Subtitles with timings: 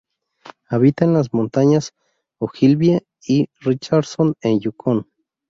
[0.67, 1.93] Habita en las montañas
[2.39, 5.05] Ogilvie y Richardson en Yukón.